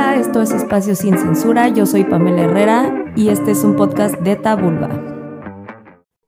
[0.00, 4.14] Hola, esto es Espacio Sin Censura, yo soy Pamela Herrera y este es un podcast
[4.20, 4.88] de Tabulba.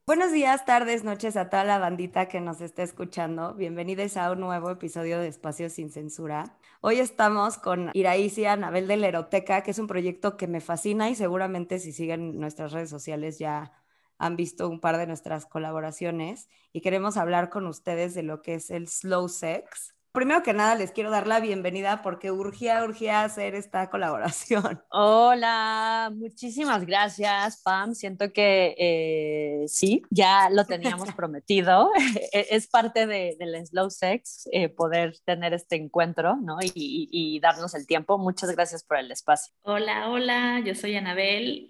[0.07, 3.55] Buenos días, tardes, noches a toda la bandita que nos está escuchando.
[3.55, 6.55] Bienvenidos a un nuevo episodio de Espacio Sin Censura.
[6.83, 11.09] Hoy estamos con Iraícia Anabel de la Eroteca, que es un proyecto que me fascina
[11.09, 13.73] y seguramente si siguen nuestras redes sociales ya
[14.19, 18.53] han visto un par de nuestras colaboraciones y queremos hablar con ustedes de lo que
[18.57, 23.25] es el slow sex primero que nada les quiero dar la bienvenida porque urgía, urgía
[23.25, 24.83] hacer esta colaboración.
[24.91, 27.95] Hola, muchísimas gracias, Pam.
[27.95, 31.91] Siento que eh, sí, ya lo teníamos prometido.
[32.33, 36.59] E-, es parte de, del Slow Sex eh, poder tener este encuentro ¿no?
[36.63, 38.19] Y, darnos el tiempo.
[38.19, 39.53] Muchas gracias por el espacio.
[39.63, 41.69] Hola, hola, yo soy Anabel.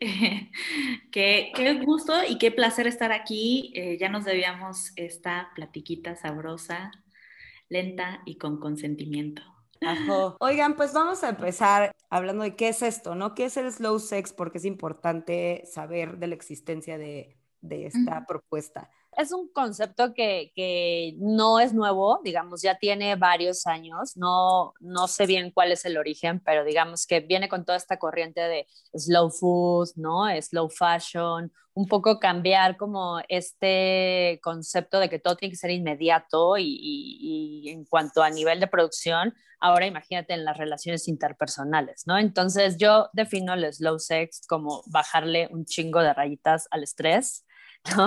[1.10, 3.72] qué, qué, gusto y qué placer estar aquí.
[3.74, 6.90] Eh, ya nos debíamos esta platiquita sabrosa
[7.72, 9.42] lenta y con consentimiento.
[10.38, 13.34] Oigan, pues vamos a empezar hablando de qué es esto, ¿no?
[13.34, 14.32] ¿Qué es el slow sex?
[14.32, 18.90] Porque es importante saber de la existencia de, de esta propuesta.
[19.16, 25.06] Es un concepto que, que, no es nuevo, digamos, ya tiene varios años, no, no
[25.06, 28.66] sé bien cuál es el origen, pero digamos que viene con toda esta corriente de
[28.94, 30.24] slow food, ¿no?
[30.40, 36.56] Slow fashion, un poco cambiar como este concepto de que todo tiene que ser inmediato
[36.56, 42.04] y, y, y en cuanto a nivel de producción, ahora imagínate en las relaciones interpersonales,
[42.06, 42.18] ¿no?
[42.18, 47.44] Entonces yo defino el slow sex como bajarle un chingo de rayitas al estrés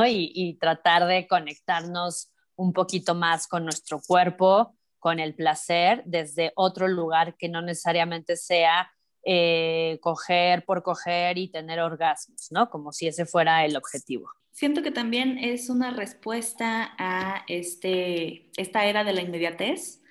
[0.07, 6.87] y, tratar de conectarnos un poquito más con nuestro cuerpo, con el placer, desde otro
[6.87, 8.91] lugar que no necesariamente sea
[9.23, 12.69] eh, coger por coger y tener orgasmos, ¿no?
[12.69, 14.29] Como si ese fuera el objetivo.
[14.51, 20.01] Siento que también es una respuesta a este, esta era de la inmediatez,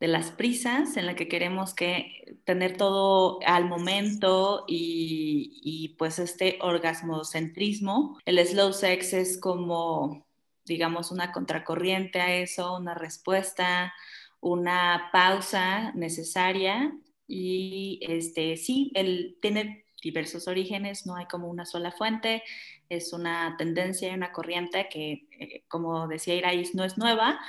[0.00, 6.18] de las prisas en la que queremos que tener todo al momento y, y pues
[6.18, 8.18] este orgasmocentrismo.
[8.24, 10.24] El slow sex es como,
[10.64, 13.92] digamos, una contracorriente a eso, una respuesta,
[14.40, 16.92] una pausa necesaria
[17.26, 22.42] y este sí, él tiene diversos orígenes, no hay como una sola fuente,
[22.88, 27.40] es una tendencia y una corriente que, eh, como decía Irais, no es nueva,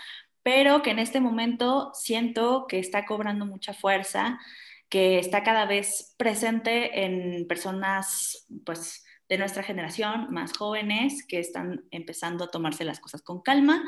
[0.52, 4.40] pero que en este momento siento que está cobrando mucha fuerza,
[4.90, 11.86] que está cada vez presente en personas, pues, de nuestra generación, más jóvenes, que están
[11.92, 13.84] empezando a tomarse las cosas con calma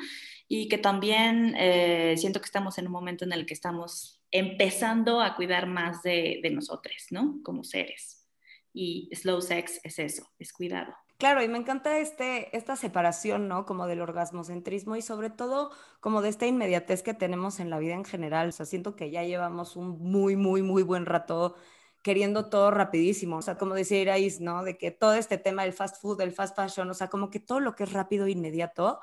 [0.48, 5.20] y que también eh, siento que estamos en un momento en el que estamos empezando
[5.20, 7.40] a cuidar más de, de nosotros, ¿no?
[7.42, 8.28] Como seres.
[8.72, 10.94] Y slow sex es eso, es cuidado.
[11.22, 13.64] Claro, y me encanta este, esta separación, ¿no?
[13.68, 17.94] Como del orgasmocentrismo y sobre todo como de esta inmediatez que tenemos en la vida
[17.94, 18.50] en general.
[18.50, 21.56] O sea, siento que ya llevamos un muy, muy, muy buen rato
[22.02, 23.38] queriendo todo rapidísimo.
[23.38, 24.64] O sea, como decía Irais, ¿no?
[24.64, 27.40] De que todo este tema del fast food, del fast fashion, o sea, como que
[27.40, 29.00] todo lo que es rápido e inmediato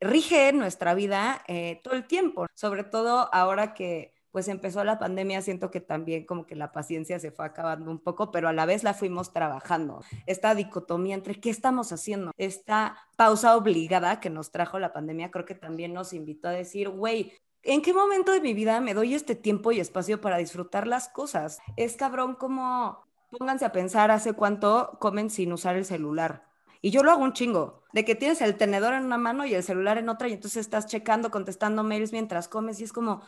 [0.00, 2.46] rige nuestra vida eh, todo el tiempo.
[2.54, 7.18] Sobre todo ahora que pues empezó la pandemia, siento que también como que la paciencia
[7.18, 10.02] se fue acabando un poco, pero a la vez la fuimos trabajando.
[10.26, 15.46] Esta dicotomía entre qué estamos haciendo, esta pausa obligada que nos trajo la pandemia, creo
[15.46, 17.32] que también nos invitó a decir, güey,
[17.62, 21.08] ¿En qué momento de mi vida me doy este tiempo y espacio para disfrutar las
[21.08, 21.58] cosas?
[21.76, 26.44] Es cabrón como, pónganse a pensar hace cuánto comen sin usar el celular.
[26.82, 29.54] Y yo lo hago un chingo, de que tienes el tenedor en una mano y
[29.54, 33.22] el celular en otra y entonces estás checando, contestando mails mientras comes y es como,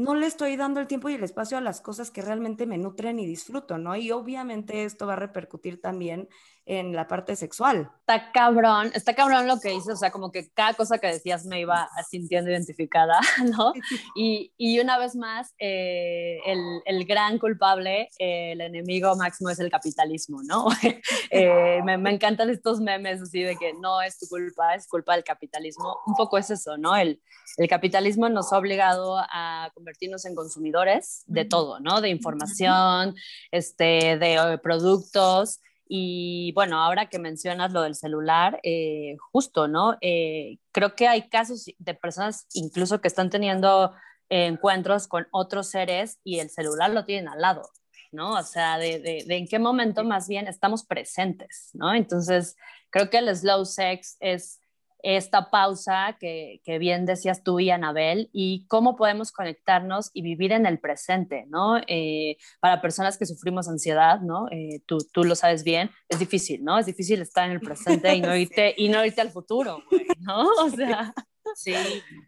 [0.00, 2.78] no le estoy dando el tiempo y el espacio a las cosas que realmente me
[2.78, 3.96] nutren y disfruto, ¿no?
[3.96, 6.28] Y obviamente esto va a repercutir también
[6.66, 7.90] en la parte sexual.
[8.00, 11.44] Está cabrón, está cabrón lo que dices, o sea, como que cada cosa que decías
[11.44, 13.18] me iba sintiendo identificada,
[13.56, 13.72] ¿no?
[14.14, 19.58] Y, y una vez más, eh, el, el, gran culpable, eh, el enemigo máximo es
[19.58, 20.66] el capitalismo, ¿no?
[21.30, 25.14] eh, me, me, encantan estos memes así de que no es tu culpa, es culpa
[25.14, 25.98] del capitalismo.
[26.06, 26.96] Un poco es eso, ¿no?
[26.96, 27.20] El,
[27.56, 32.00] el capitalismo nos ha obligado a convertirnos en consumidores de todo, ¿no?
[32.00, 33.14] De información,
[33.50, 35.60] este, de eh, productos.
[35.92, 39.98] Y bueno, ahora que mencionas lo del celular, eh, justo, ¿no?
[40.00, 43.92] Eh, creo que hay casos de personas incluso que están teniendo
[44.28, 47.68] encuentros con otros seres y el celular lo tienen al lado,
[48.12, 48.34] ¿no?
[48.34, 51.92] O sea, de, de, de, en qué momento más bien estamos presentes, ¿no?
[51.92, 52.56] Entonces,
[52.90, 54.59] creo que el slow sex es
[55.02, 60.52] esta pausa que, que, bien decías tú y Anabel, y cómo podemos conectarnos y vivir
[60.52, 61.78] en el presente, ¿no?
[61.86, 64.46] Eh, para personas que sufrimos ansiedad, ¿no?
[64.50, 66.78] Eh, tú, tú, lo sabes bien, es difícil, ¿no?
[66.78, 69.82] Es difícil estar en el presente y no irte, y no irte al futuro,
[70.20, 70.48] ¿no?
[70.64, 71.14] O sea...
[71.54, 71.74] Sí.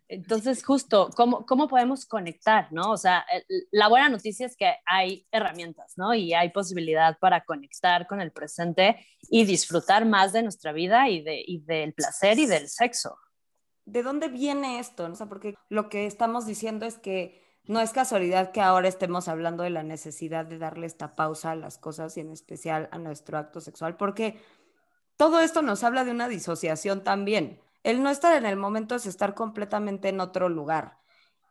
[0.09, 2.91] Entonces, justo, ¿cómo, ¿cómo podemos conectar, no?
[2.91, 3.25] O sea,
[3.71, 6.15] la buena noticia es que hay herramientas, ¿no?
[6.15, 11.23] Y hay posibilidad para conectar con el presente y disfrutar más de nuestra vida y,
[11.23, 13.17] de, y del placer y del sexo.
[13.85, 15.05] ¿De dónde viene esto?
[15.05, 19.29] O sea, porque lo que estamos diciendo es que no es casualidad que ahora estemos
[19.29, 22.99] hablando de la necesidad de darle esta pausa a las cosas y en especial a
[22.99, 24.41] nuestro acto sexual, porque
[25.17, 27.61] todo esto nos habla de una disociación también.
[27.83, 30.99] El no estar en el momento es estar completamente en otro lugar.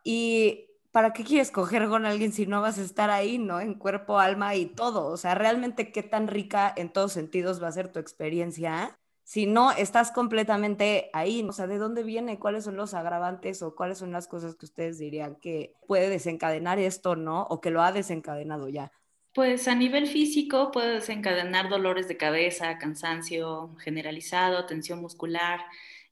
[0.04, 3.60] Y ¿para qué quieres coger con alguien si no vas a estar ahí, ¿no?
[3.60, 5.06] En cuerpo, alma y todo.
[5.06, 9.46] O sea, realmente qué tan rica en todos sentidos va a ser tu experiencia si
[9.46, 12.38] no estás completamente ahí, o sea, ¿de dónde viene?
[12.38, 16.78] ¿Cuáles son los agravantes o cuáles son las cosas que ustedes dirían que puede desencadenar
[16.78, 17.44] esto, ¿no?
[17.44, 18.92] O que lo ha desencadenado ya.
[19.32, 25.60] Pues a nivel físico puede desencadenar dolores de cabeza, cansancio generalizado, tensión muscular,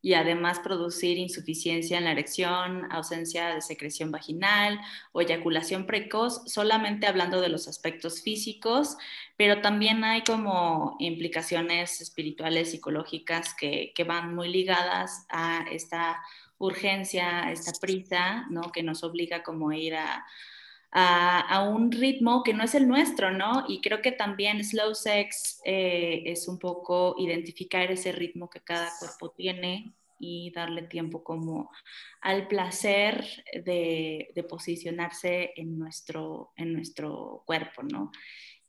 [0.02, 4.80] y además producir insuficiencia en la erección, ausencia de secreción vaginal
[5.12, 8.96] o eyaculación precoz, solamente hablando de los aspectos físicos,
[9.36, 16.22] pero también hay como implicaciones espirituales, psicológicas que, que van muy ligadas a esta
[16.58, 18.70] urgencia, esta prisa, ¿no?
[18.72, 20.26] Que nos obliga como a ir a,
[20.92, 23.64] a, un ritmo que no es el nuestro, ¿no?
[23.68, 28.90] Y creo que también slow sex eh, es un poco identificar ese ritmo que cada
[28.98, 31.70] cuerpo tiene y darle tiempo como
[32.20, 33.24] al placer
[33.64, 38.10] de, de posicionarse en nuestro, en nuestro cuerpo, ¿no?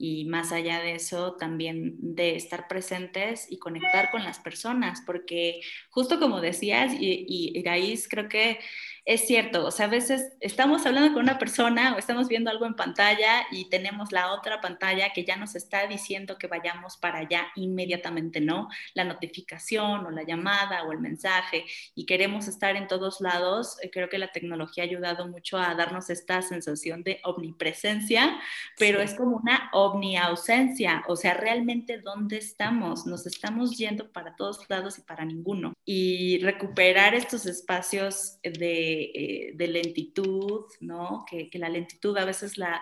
[0.03, 5.61] y más allá de eso, también de estar presentes y conectar con las personas, porque
[5.91, 7.63] justo como decías, y, y
[8.09, 8.57] creo que
[9.03, 12.67] es cierto, o sea, a veces estamos hablando con una persona o estamos viendo algo
[12.67, 17.19] en pantalla y tenemos la otra pantalla que ya nos está diciendo que vayamos para
[17.19, 18.69] allá inmediatamente, ¿no?
[18.93, 21.65] La notificación o la llamada o el mensaje
[21.95, 23.77] y queremos estar en todos lados.
[23.81, 28.39] Eh, creo que la tecnología ha ayudado mucho a darnos esta sensación de omnipresencia,
[28.77, 34.59] pero es como una omniausencia, o sea, realmente dónde estamos, nos estamos yendo para todos
[34.69, 35.73] lados y para ninguno.
[35.85, 41.25] Y recuperar estos espacios de eh, de, lentitud, ¿no?
[41.29, 42.81] Que, la lentitud a veces la,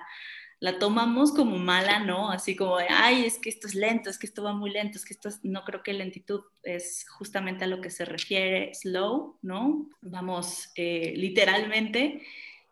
[0.59, 2.31] la tomamos como mala, ¿no?
[2.31, 4.97] Así como de, ay, es que esto es lento, es que esto va muy lento,
[4.97, 9.37] es que esto no creo que lentitud es justamente a lo que se refiere slow,
[9.41, 9.89] ¿no?
[10.01, 12.21] Vamos eh, literalmente,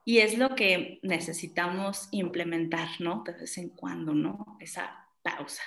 [0.04, 3.24] y es lo que necesitamos implementar, ¿no?
[3.26, 4.58] De vez en cuando, ¿no?
[4.60, 5.64] Esa pausa.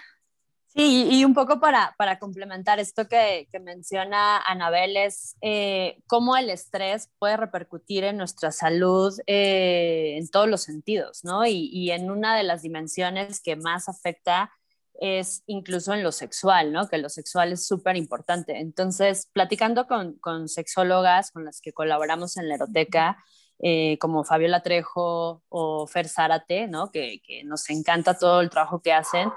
[0.72, 6.37] Sí, y un poco para, para complementar esto que, que menciona Anabel es eh, cómo
[6.37, 11.44] el estrés puede repercutir en nuestra salud eh, en todos los sentidos, ¿no?
[11.44, 14.52] Y, y, en una de las dimensiones que más afecta
[15.00, 16.88] es incluso en lo sexual, ¿no?
[16.88, 18.58] Que lo sexual es súper importante.
[18.61, 23.16] Entonces, platicando con, con, sexólogas con las que colaboramos en la eroteca,
[23.58, 26.93] eh, como Fabiola Trejo o Fer Zárate, ¿no?
[26.93, 29.31] Que, que nos encanta todo el trabajo que hacen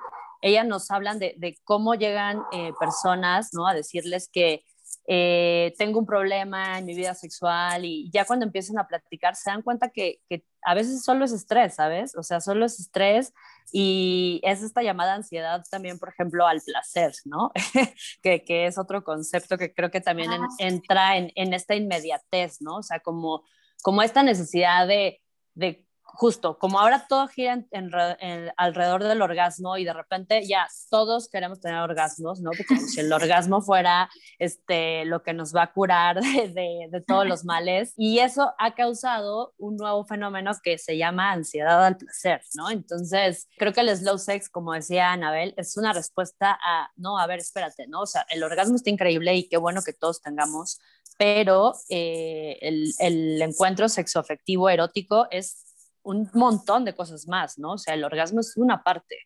[0.44, 3.66] ellas nos hablan de, cómo llegan eh, personas, ¿no?
[3.66, 4.64] A decirles que
[5.08, 9.50] eh, tengo un problema en mi vida sexual y ya cuando empiezan a platicar se
[9.50, 10.20] dan cuenta que,
[10.66, 12.16] a veces solo es estrés, ¿sabes?
[12.18, 13.34] O sea, solo es estrés
[13.72, 17.52] y es esta llamada ansiedad también, por ejemplo, al placer, ¿no?
[18.22, 22.78] que, es otro concepto que creo que también ah, entra en, esta inmediatez, ¿no?
[22.78, 23.44] O sea, como,
[23.82, 25.22] como esta necesidad de,
[25.54, 31.28] de justo, como ahora todo gira en, alrededor del orgasmo y de repente ya todos
[31.28, 32.52] queremos tener orgasmos, ¿no?
[32.68, 37.28] Como si el orgasmo fuera este, lo que nos va a curar de, de, todos
[37.28, 37.94] los males.
[37.98, 42.70] Y eso ha causado un nuevo fenómeno que se llama ansiedad al placer, ¿no?
[42.70, 47.26] Entonces, creo que el slow sex, como decía Anabel, es una respuesta a, no, a
[47.26, 48.02] ver, espérate, ¿no?
[48.02, 50.80] O sea, el orgasmo está increíble y qué bueno que todos tengamos,
[51.18, 55.73] pero eh, el, el encuentro sexoafectivo erótico es
[56.04, 57.74] un montón de cosas más, ¿no?
[57.74, 59.18] O sea, el orgasmo es una parte,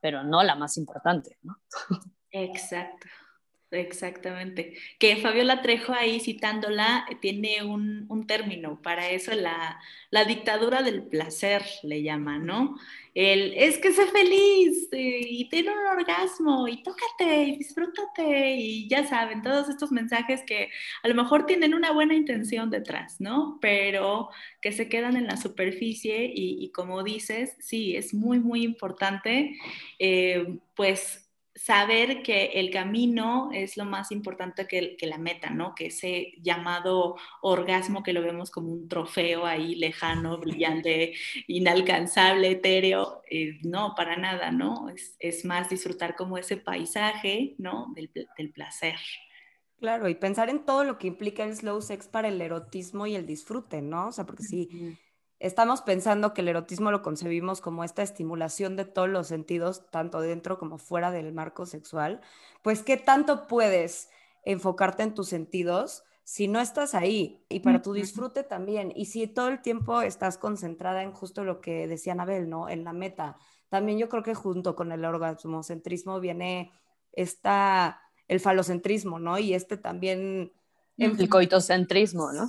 [0.00, 1.56] pero no la más importante, ¿no?
[2.30, 3.06] Exacto.
[3.72, 4.74] Exactamente.
[4.98, 11.04] Que Fabiola Trejo ahí citándola tiene un, un término para eso, la, la, dictadura del
[11.04, 12.76] placer le llama, ¿no?
[13.14, 18.88] El es que sé feliz eh, y tiene un orgasmo y tócate y disfrútate y
[18.88, 20.70] ya saben, todos estos mensajes que
[21.04, 23.58] a lo mejor tienen una buena intención detrás, ¿no?
[23.60, 29.56] Pero que se quedan en la superficie y, como dices, sí, es muy, muy importante,
[30.00, 31.29] eh, pues
[31.62, 35.74] saber que el camino es lo más importante que, la meta, ¿no?
[35.74, 41.12] Que ese llamado orgasmo que lo vemos como un trofeo ahí lejano, brillante,
[41.48, 44.88] inalcanzable, etéreo, eh, no, para nada, ¿no?
[45.18, 47.92] Es, más disfrutar como ese paisaje, ¿no?
[47.94, 48.96] Del, del placer.
[49.78, 53.16] Claro, y pensar en todo lo que implica el slow sex para el erotismo y
[53.16, 54.08] el disfrute, ¿no?
[54.08, 54.96] O sea, porque si
[55.40, 60.20] estamos pensando que el erotismo lo concebimos como esta estimulación de todos los sentidos, tanto
[60.20, 62.20] dentro como fuera del marco sexual,
[62.62, 64.10] pues ¿qué tanto puedes
[64.44, 67.44] enfocarte en tus sentidos si no estás ahí?
[67.48, 68.92] Y para tu disfrute también.
[68.94, 72.68] Y si todo el tiempo estás concentrada en justo lo que decía Anabel, ¿no?
[72.68, 73.36] En la meta.
[73.68, 76.72] También yo creo que junto con el orgasmocentrismo viene
[77.12, 79.38] esta el falocentrismo, ¿no?
[79.38, 80.52] Y este también...
[81.00, 82.48] El coitocentrismo, ¿no?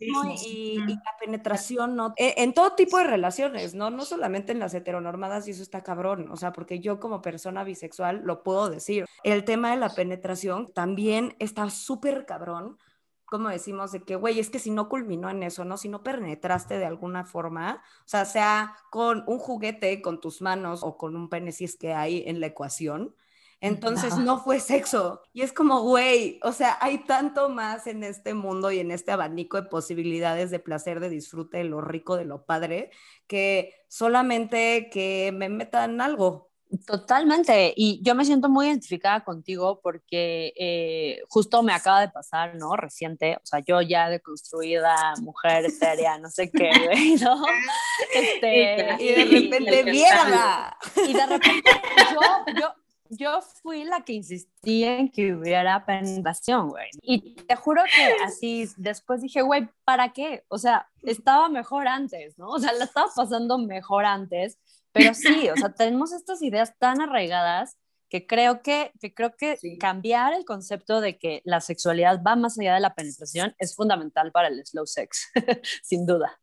[0.00, 2.14] y, la penetración, ¿no?
[2.16, 3.90] E, en, todo tipo de relaciones, ¿no?
[3.90, 7.64] No solamente en las heteronormadas, y eso está cabrón, o sea, porque yo como persona
[7.64, 9.06] bisexual lo puedo decir.
[9.24, 12.78] El tema de la penetración también está súper cabrón,
[13.24, 15.76] como decimos, de que, güey, es que si no culminó en eso, ¿no?
[15.76, 20.82] Si no penetraste de alguna forma, o sea, sea con un juguete, con tus manos
[20.82, 23.16] o con un pene, si es que hay en la ecuación,
[23.62, 25.22] entonces no fue sexo.
[25.32, 29.12] Y es como, güey, o sea, hay tanto más en este mundo y en este
[29.12, 32.90] abanico de posibilidades de placer, de disfrute, de lo rico, de lo padre,
[33.28, 36.50] que solamente que me metan algo.
[36.86, 42.56] Totalmente, y yo me siento muy identificada contigo porque eh, justo me acaba de pasar,
[42.56, 42.74] ¿no?
[42.76, 47.44] Reciente, o sea, yo ya deconstruida, mujer etérea, no sé qué, güey, ¿no?
[48.14, 50.76] Este, y de repente, mierda.
[51.06, 51.70] Y de repente,
[52.12, 52.74] yo, yo,
[53.18, 56.88] yo fui la que insistía en que hubiera penetración, güey.
[57.02, 60.44] Y te juro que así, después dije, güey, ¿para qué?
[60.48, 62.48] O sea, estaba mejor antes, ¿no?
[62.48, 64.58] O sea, la estaba pasando mejor antes,
[64.92, 67.76] pero sí, o sea, tenemos estas ideas tan arraigadas
[68.08, 72.58] que creo que, que, creo que cambiar el concepto de que la sexualidad va más
[72.58, 75.30] allá de la penetración es fundamental para el slow sex,
[75.82, 76.38] sin duda,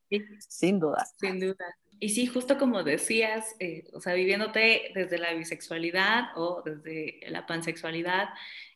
[0.48, 1.08] sin duda.
[1.20, 1.66] Sin duda.
[2.00, 7.46] Y sí, justo como decías, eh, o sea, viviéndote desde la bisexualidad o desde la
[7.46, 8.30] pansexualidad,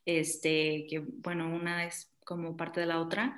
[0.06, 3.38] este, que bueno, una es como parte de la otra.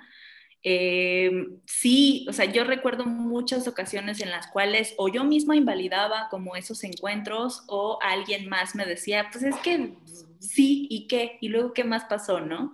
[0.67, 1.29] Eh,
[1.67, 6.55] sí, o sea, yo recuerdo muchas ocasiones en las cuales o yo misma invalidaba como
[6.55, 9.93] esos encuentros o alguien más me decía, pues es que
[10.39, 11.37] sí, ¿y qué?
[11.39, 12.73] Y luego, ¿qué más pasó, no?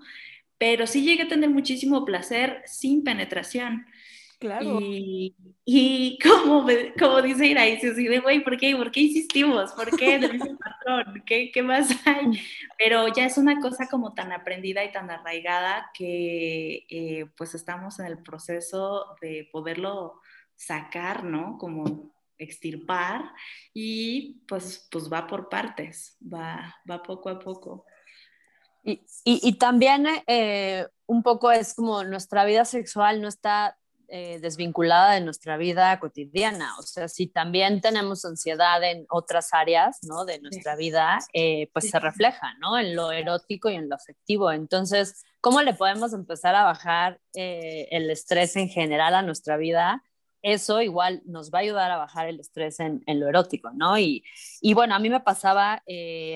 [0.58, 3.86] Pero sí llegué a tener muchísimo placer sin penetración.
[4.42, 4.80] Claro.
[4.82, 6.66] Y, y como,
[6.98, 8.76] como dice Iraíz, así de, güey, ¿por qué?
[8.76, 9.72] ¿Por qué insistimos?
[9.74, 10.18] ¿Por qué?
[10.18, 12.42] Del mismo patrón, ¿qué, ¿qué más hay?
[12.76, 18.00] Pero ya es una cosa como tan aprendida y tan arraigada que eh, pues estamos
[18.00, 20.20] en el proceso de poderlo
[20.56, 21.60] sacar, ¿no?
[21.60, 23.32] Como extirpar
[23.76, 27.86] y pues, pues va por partes, va, va poco a poco.
[28.84, 28.94] Y,
[29.24, 33.78] y, y también eh, un poco es como nuestra vida sexual no está
[34.14, 36.78] eh, desvinculada de nuestra vida cotidiana.
[36.80, 40.26] O sea, si también tenemos ansiedad en otras áreas, ¿no?
[40.26, 42.78] De nuestra vida, eh, pues se refleja, ¿no?
[42.78, 44.52] En lo erótico y en lo afectivo.
[44.52, 50.04] Entonces, ¿cómo le podemos empezar a bajar eh, el estrés en general a nuestra vida?
[50.42, 53.98] Eso igual nos va a ayudar a bajar el estrés en, en lo erótico, ¿no?
[53.98, 54.26] Y,
[54.60, 55.84] y, bueno, a mí me pasaba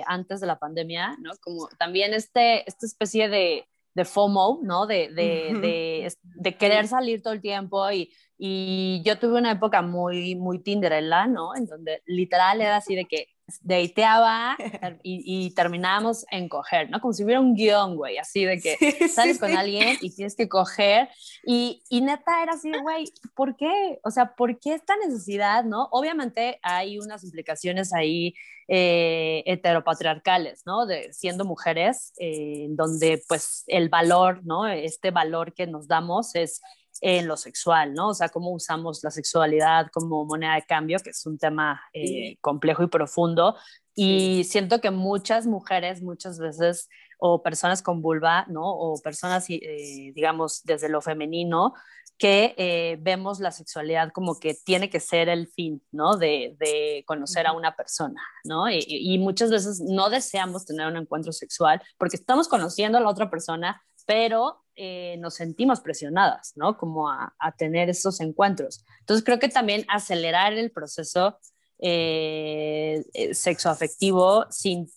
[0.08, 1.32] antes de la pandemia, ¿no?
[1.42, 4.86] Como también este, esta especie de, de FOMO, ¿no?
[4.86, 9.82] De, de, de, de, querer salir todo el tiempo y, y yo tuve una época
[9.82, 11.56] muy, muy Tinderella, ¿no?
[11.56, 14.58] En donde literal era así de que dateaba
[15.04, 17.00] y, y terminábamos en coger, ¿no?
[17.00, 20.50] Como si hubiera un guion, güey, así de que sales con alguien y tienes que
[20.50, 21.10] coger.
[21.46, 24.00] Y, y neta era así, güey, ¿por qué?
[24.04, 25.88] O sea, ¿por qué esta necesidad, no?
[25.92, 28.34] Obviamente hay unas implicaciones ahí
[28.68, 30.86] eh, heteropatriarcales, ¿no?
[30.88, 34.68] De siendo mujeres, eh, donde pues el valor, ¿no?
[34.68, 36.62] Este valor que nos damos es
[37.02, 38.10] en lo sexual, ¿no?
[38.10, 42.38] O sea, cómo usamos la sexualidad como moneda de cambio, que es un tema eh,
[42.42, 43.56] complejo y profundo.
[43.94, 48.64] Y siento que muchas mujeres, muchas veces, o personas con vulva, ¿no?
[48.66, 51.74] O personas, eh, digamos, desde lo femenino,
[52.18, 56.18] que eh, vemos la sexualidad como que tiene que ser el fin, ¿no?
[56.18, 58.70] De, de conocer a una persona, ¿no?
[58.70, 63.10] Y, y, muchas veces no deseamos tener un encuentro sexual porque estamos conociendo a la
[63.10, 66.78] otra persona, pero eh, nos sentimos presionadas, ¿no?
[66.78, 68.84] Como a, tener esos encuentros.
[69.00, 71.40] Entonces creo que también acelerar el proceso
[71.80, 74.90] eh, eh, sexoafectivo sin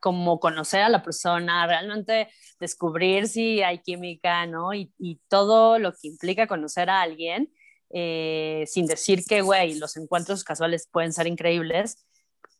[0.00, 2.28] como conocer a la persona, realmente
[2.60, 4.72] descubrir si hay química, ¿no?
[4.74, 7.52] Y, y todo lo que implica conocer a alguien,
[8.66, 12.05] sin decir que, güey, los encuentros casuales pueden ser increíbles,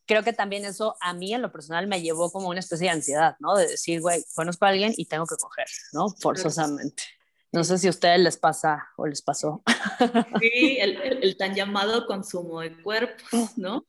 [0.07, 2.93] creo que también eso a mí en lo personal me llevó como una especie de
[2.93, 3.55] ansiedad, ¿no?
[3.55, 6.09] De decir, güey, conozco a alguien y tengo que coger, ¿no?
[6.09, 7.03] Forzosamente.
[7.51, 9.63] No sé si a ustedes les pasa o les pasó.
[10.41, 13.83] Sí, el, el, tan llamado consumo de cuerpos, ¿no?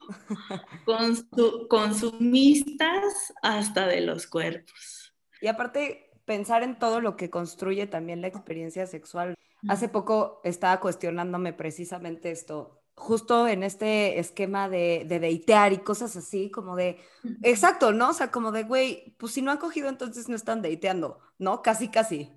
[1.68, 5.12] consumistas hasta de los cuerpos.
[5.42, 9.34] Y aparte, pensar en todo lo que construye también la experiencia sexual.
[9.68, 16.16] Hace poco estaba cuestionándome precisamente esto, justo en este esquema de, de deitear y cosas
[16.16, 17.00] así, como de,
[17.42, 18.10] exacto, ¿no?
[18.10, 21.62] O sea, como de, güey, pues si no han cogido, entonces no están deiteando, ¿no?
[21.62, 22.32] Casi, casi.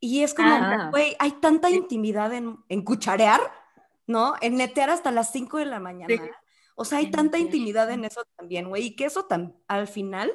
[0.00, 0.88] Y es como, Ah.
[0.90, 3.40] güey, hay tanta intimidad en, en cucharear,
[4.06, 4.34] ¿no?
[4.40, 6.14] En netear hasta las 5 de la mañana.
[6.14, 6.20] Sí.
[6.76, 9.26] O sea, hay tanta intimidad en eso también, güey, y que eso
[9.66, 10.32] al final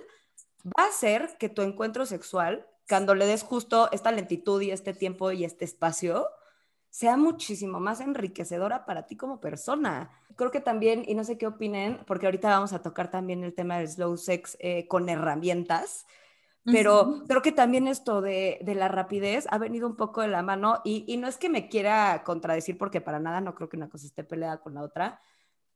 [0.66, 4.94] va a hacer que tu encuentro sexual, cuando le des justo esta lentitud y este
[4.94, 6.28] tiempo y este espacio,
[6.94, 10.12] sea muchísimo más enriquecedora para ti como persona.
[10.36, 13.56] Creo que también, y no sé qué opinen, porque ahorita vamos a tocar también el
[13.56, 16.06] tema del slow sex eh, con herramientas,
[16.66, 20.44] pero creo que también esto de, de la rapidez ha venido un poco de la
[20.44, 23.78] mano y, y no es que me quiera contradecir porque para nada no creo que
[23.78, 25.20] una cosa esté peleada con la otra,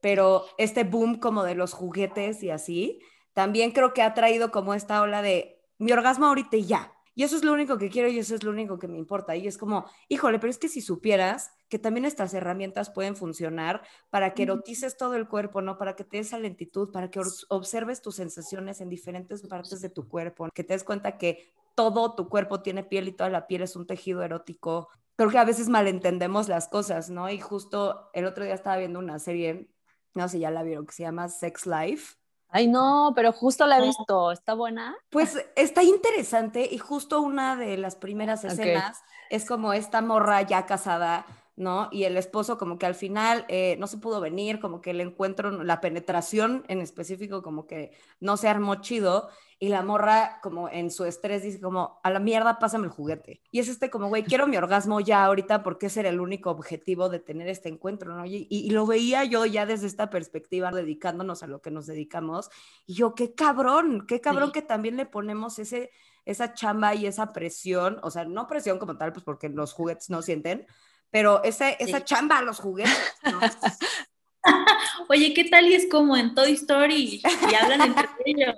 [0.02, 3.02] pero este boom como de los juguetes y así,
[3.34, 6.94] también creo que ha traído como esta ola de mi orgasmo ahorita y ya.
[7.18, 9.36] Y eso es lo único que quiero y eso es lo único que me importa.
[9.36, 13.82] Y es como, híjole, pero es que si supieras que también estas herramientas pueden funcionar
[14.12, 15.80] para que erotices todo el cuerpo, ¿no?
[15.80, 17.20] Para que te des esa lentitud, para que
[17.50, 22.14] observes tus sensaciones en diferentes partes de tu cuerpo, que te des cuenta que todo
[22.14, 24.90] tu cuerpo tiene piel y toda la piel es un tejido erótico.
[25.16, 27.32] Creo que a veces malentendemos las cosas, ¿no?
[27.32, 29.72] Y justo el otro día estaba viendo una serie,
[30.14, 32.17] no sé si ya la vieron, que se llama Sex Life.
[32.50, 33.88] Ay, no, pero justo la he No.
[33.88, 34.32] visto.
[34.32, 34.96] ¿Está buena?
[35.10, 39.00] Pues está interesante y justo una de las primeras escenas
[39.30, 41.26] es como esta morra ya casada,
[41.58, 41.90] ¿no?
[41.92, 45.02] Y el esposo como que al final eh, no se pudo venir, como que el
[45.02, 50.70] encuentro, la penetración en específico como que no se armó chido y la morra como
[50.70, 53.42] en su estrés dice como a la mierda pásame el juguete.
[53.50, 56.52] Y es este como, güey, quiero mi orgasmo ya ahorita porque ese era el único
[56.52, 58.24] objetivo de tener este encuentro, ¿no?
[58.28, 62.52] Y, lo veía yo ya desde esta perspectiva dedicándonos a lo que nos dedicamos
[62.86, 64.54] y yo, qué cabrón, qué cabrón Sí.
[64.54, 65.90] que también le ponemos ese,
[66.26, 70.12] esa chamba y esa presión, o sea, no presión como tal, pues porque los juguetes
[70.12, 70.68] no sienten,
[71.10, 72.04] pero ese, esa Sí.
[72.06, 73.40] chamba a los juguetes, ¿no?
[75.10, 77.22] Oye, ¿qué tal y es como en Toy Story?
[77.50, 78.56] Y hablan entre ellos.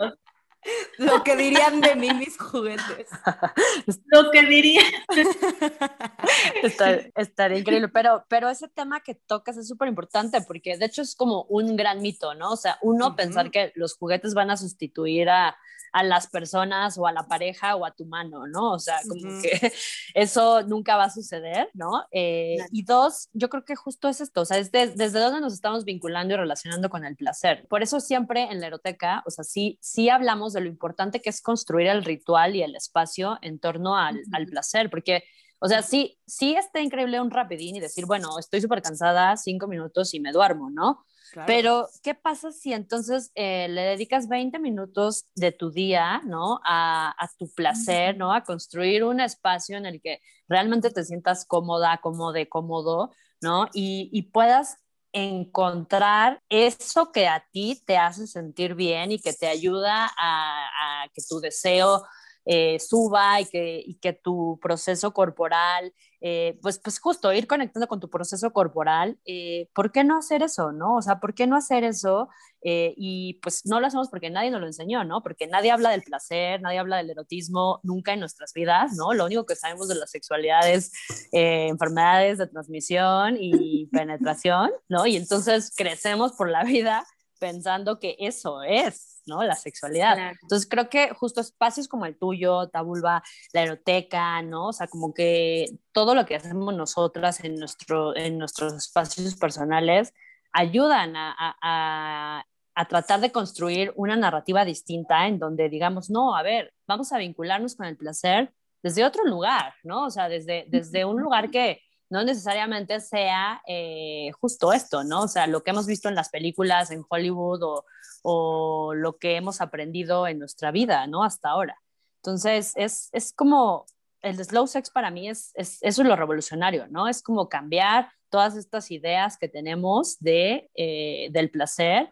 [0.97, 3.07] Lo que dirían de mí mis juguetes.
[4.07, 4.81] Lo que diría.
[6.63, 11.01] Está- estaría increíble, pero, pero ese tema que tocas es súper importante porque de hecho
[11.01, 12.51] es como un gran mito, ¿no?
[12.51, 15.55] O sea, uno pensar que los juguetes van a sustituir a,
[15.91, 18.71] a las personas o a la pareja o a tu mano, ¿no?
[18.73, 19.71] O sea, como que
[20.13, 22.05] eso nunca va a suceder, ¿no?
[22.11, 22.69] Eh, Claro.
[22.73, 25.53] Y dos, yo creo que justo es esto, o sea, es de- desde dónde nos
[25.53, 27.65] estamos vinculando y relacionando con el placer.
[27.69, 31.29] Por eso siempre en la eroteca, o sea, sí, sí hablamos de lo importante que
[31.29, 34.29] es construir el ritual y el espacio en torno al, Ujú.
[34.33, 35.23] al placer, porque
[35.61, 39.67] o sea, sí, sí está increíble un rapidín y decir, bueno, estoy súper cansada, cinco
[39.67, 41.03] minutos y me duermo, ¿no?
[41.33, 41.47] Claro.
[41.47, 46.59] Pero, ¿qué pasa si entonces eh, le dedicas 20 minutos de tu día, ¿no?
[46.65, 48.33] A, a tu placer, ¿no?
[48.33, 53.67] A construir un espacio en el que realmente te sientas cómoda, cómodo, cómodo, ¿no?
[53.73, 54.77] Y, y puedas
[55.13, 61.21] encontrar eso que a ti te hace sentir bien y que te ayuda a, que
[61.27, 62.03] tu deseo
[62.51, 67.87] eh, suba y que, y que tu proceso corporal, eh, pues, pues justo ir conectando
[67.87, 70.95] con tu proceso corporal, eh, ¿por qué no hacer eso, no?
[70.95, 72.27] O sea, ¿por qué no hacer eso?
[72.63, 75.21] Eh, y pues no lo hacemos porque nadie nos lo enseñó, ¿no?
[75.21, 79.13] Porque nadie habla del placer, nadie habla del erotismo nunca en nuestras vidas, ¿no?
[79.13, 80.91] Lo único que sabemos de la sexualidad es
[81.31, 85.05] eh, enfermedades de transmisión y penetración, ¿no?
[85.05, 87.05] Y entonces crecemos por la vida
[87.39, 89.43] pensando que eso es, ¿no?
[89.43, 90.15] La sexualidad.
[90.15, 90.37] Claro.
[90.41, 94.67] Entonces creo que justo espacios como el tuyo, Tabulba, la eroteca, ¿no?
[94.67, 100.13] O sea, como que todo lo que hacemos nosotras en, nuestro, en nuestros espacios personales
[100.51, 106.35] ayudan a, a, a, a tratar de construir una narrativa distinta en donde digamos, no,
[106.35, 110.05] a ver, vamos a vincularnos con el placer desde otro lugar, ¿no?
[110.05, 115.23] O sea, desde, desde un lugar que no necesariamente sea eh, justo esto, ¿no?
[115.23, 117.83] O sea, lo que hemos visto en las películas en Hollywood
[118.23, 121.23] o, lo que hemos aprendido en nuestra vida, ¿no?
[121.23, 121.79] Hasta ahora.
[122.17, 123.85] Entonces, es, es como,
[124.21, 127.07] el slow sex para mí es, es, eso es lo revolucionario, ¿no?
[127.07, 132.11] Es como cambiar todas estas ideas que tenemos de, eh, del placer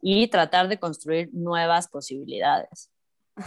[0.00, 2.90] y tratar de construir nuevas posibilidades.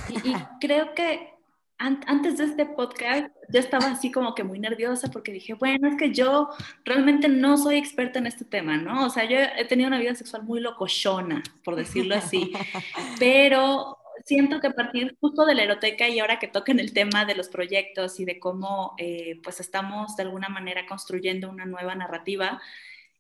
[0.09, 1.33] Y, creo que
[1.81, 5.95] antes de este podcast yo estaba así como que muy nerviosa porque dije, bueno, es
[5.97, 6.49] que yo
[6.85, 9.05] realmente no soy experta en este tema, ¿no?
[9.05, 12.51] O sea, yo he tenido una vida sexual muy locochona, por decirlo así,
[13.19, 17.25] pero siento que a partir justo de la eroteca y ahora que toquen el tema
[17.25, 21.95] de los proyectos y de cómo eh, pues estamos de alguna manera construyendo una nueva
[21.95, 22.61] narrativa,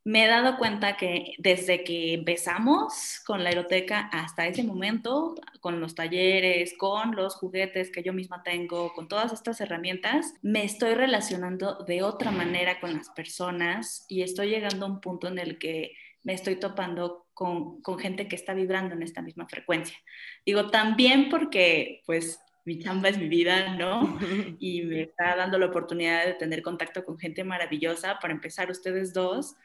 [0.03, 5.79] me he dado cuenta que desde que empezamos con la eroteca hasta ese momento, con
[5.79, 10.95] los talleres, con los juguetes que yo misma tengo, con todas estas herramientas, me estoy
[10.95, 15.59] relacionando de otra manera con las personas y estoy llegando a un punto en el
[15.59, 19.97] que me estoy topando con, con gente que está vibrando en esta misma frecuencia.
[20.45, 24.19] Digo, también porque pues mi chamba es mi vida, ¿no?
[24.59, 29.13] Y me está dando la oportunidad de tener contacto con gente maravillosa, para empezar ustedes
[29.13, 29.55] dos,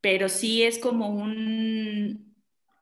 [0.00, 2.34] pero sí es como un,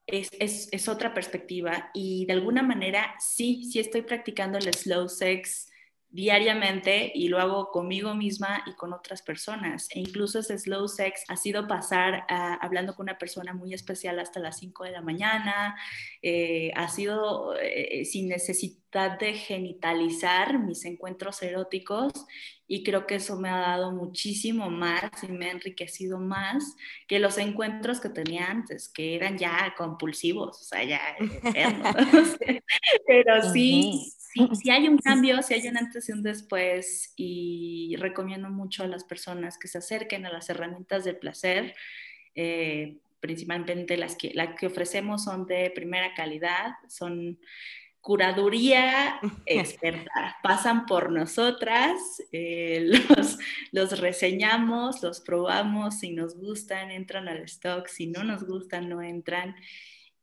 [0.07, 5.09] es, es, es, otra perspectiva y de alguna manera sí, sí estoy practicando el slow
[5.09, 5.71] sex
[6.11, 9.89] diariamente y lo hago conmigo misma y con otras personas.
[9.91, 14.41] E incluso ese slow sex ha sido pasar hablando con una persona muy especial hasta
[14.41, 15.77] las 5 de la mañana,
[16.23, 22.13] eh, ha sido eh, sin necesidad de genitalizar mis encuentros eróticos
[22.67, 27.19] y creo que eso me ha dado muchísimo más y me ha enriquecido más que
[27.19, 31.01] los encuentros que tenía antes, que eran ya compulsivos, o sea, ya
[33.07, 38.51] Pero sí, si hay un cambio, si hay un antes y un después, y recomiendo
[38.51, 41.75] mucho a las personas que se acerquen a las herramientas del placer,
[42.35, 47.39] eh, principalmente las que, las que ofrecemos son de primera calidad, son
[48.01, 52.81] curaduría experta, pasan por nosotras, eh,
[53.17, 53.39] los,
[53.73, 59.03] los, reseñamos, los probamos, si nos gustan, entran al stock, si no nos gustan, no
[59.03, 59.57] entran.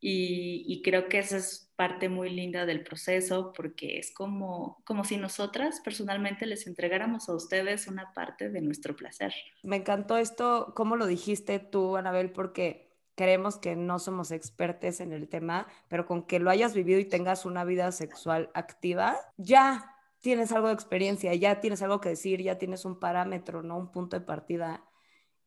[0.07, 5.17] Y, creo que esa es parte muy linda del proceso porque es como, como si
[5.17, 9.33] nosotras personalmente les entregáramos a ustedes una parte de nuestro placer.
[9.63, 12.85] Me encantó esto, cómo lo dijiste tú, Anabel, porque
[13.15, 17.05] creemos que no somos expertes en el tema, pero con que lo hayas vivido y
[17.05, 22.41] tengas una vida sexual activa, ya tienes algo de experiencia, ya tienes algo que decir,
[22.41, 23.77] ya tienes un parámetro, ¿no?
[23.77, 24.83] Un punto de partida.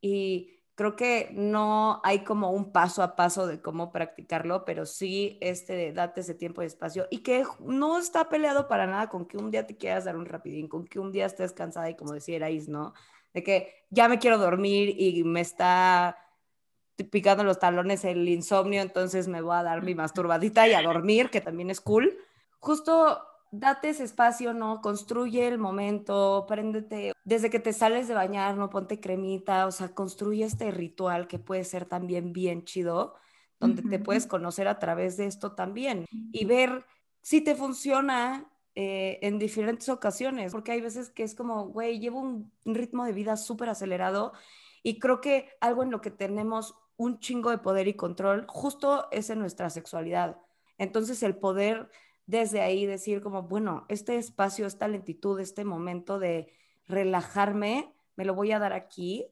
[0.01, 5.37] Y creo que no hay como un paso a paso de cómo practicarlo, pero sí
[5.41, 9.39] este date ese tiempo y espacio y que no está peleado para nada con que
[9.39, 12.13] un día te quieras dar un rapidín, con que un día estés cansada y como
[12.13, 12.39] decía
[12.69, 12.95] ¿no?
[13.35, 16.17] De que ya me quiero dormir y me está
[17.11, 21.31] picando los talones el insomnio, entonces me voy a dar mi masturbadita y a dormir,
[21.31, 22.17] que también es cool.
[22.61, 24.81] Justo date ese espacio, ¿no?
[24.81, 28.71] Construye el momento, préndete, desde que te sales de bañar, ¿no?
[28.71, 33.15] Ponte cremita, o sea, construye este ritual que puede ser también bien chido,
[33.61, 36.85] donde te puedes conocer a través de esto también y ver
[37.23, 42.21] si te funciona eh, en diferentes ocasiones, porque hay veces que es como, güey, llevo
[42.21, 44.33] un ritmo de vida súper acelerado
[44.83, 49.09] y creo que algo en lo que tenemos un chingo de poder y control justo
[49.11, 50.39] es en nuestra sexualidad.
[50.79, 51.91] Entonces el poder
[52.29, 56.53] desde ahí decir como, bueno, este espacio, esta lentitud, este momento de
[56.87, 59.27] relajarme, me lo voy a dar aquí,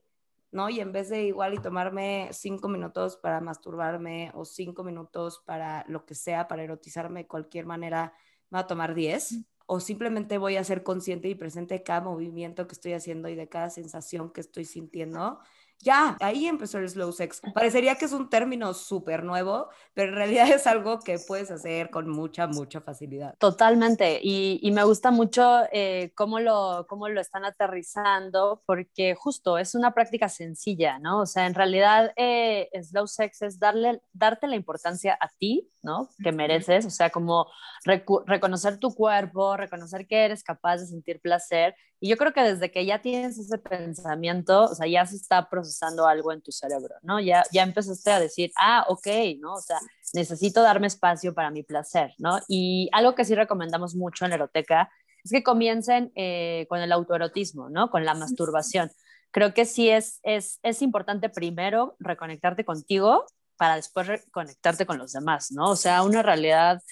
[0.51, 0.71] ¿no?
[0.71, 5.85] Y en vez de igual y tomarme cinco minutos para masturbarme o cinco minutos para
[5.89, 8.15] lo que sea, para erotizarme de cualquier manera,
[8.49, 9.45] me va a tomar diez.
[9.67, 13.35] O simplemente voy a ser consciente y presente de cada movimiento que estoy haciendo y
[13.35, 15.39] de cada sensación que estoy sintiendo
[15.81, 17.41] ya, ahí empezó el slow sex.
[17.55, 21.91] Parecería que es un término súper nuevo, pero en realidad es algo que puedes hacer
[21.91, 23.37] con mucha, mucha facilidad.
[23.39, 24.19] Totalmente.
[24.23, 29.75] Y, y me gusta mucho eh, cómo, lo, cómo lo están aterrizando, porque justo es
[29.75, 31.21] una práctica sencilla, ¿no?
[31.21, 36.09] O sea, en realidad eh, slow sex es darle, darte la importancia a ti, ¿no?
[36.23, 37.47] Que mereces, o sea, como
[37.85, 42.71] reconocer tu cuerpo, reconocer que eres capaz de sentir placer y yo creo que desde
[42.71, 46.95] que ya tienes ese pensamiento, o sea, ya se está procesando algo en tu cerebro,
[47.03, 47.21] ¿no?
[47.21, 49.07] Ya, ya empezaste a decir, ah, ok,
[49.41, 49.55] ¿no?
[49.55, 49.79] O sea,
[50.13, 52.41] necesito darme espacio para mi placer, ¿no?
[52.49, 54.91] Y algo que sí recomendamos mucho en la eroteca
[55.25, 57.91] es que comiencen eh, con el autoerotismo, ¿no?
[57.91, 58.91] Con la masturbación.
[59.31, 63.25] Creo que sí es, es, es importante primero reconectarte contigo
[63.57, 65.71] para después reconectarte con los demás, ¿no?
[65.71, 66.83] O sea, una realidad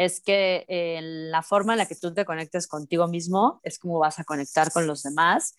[0.00, 3.98] es que eh, la forma en la que tú te conectes contigo mismo es como
[3.98, 5.54] vas a conectar con los demás